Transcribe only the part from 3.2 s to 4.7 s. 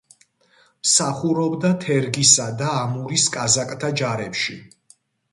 კაზაკთა ჯარებში.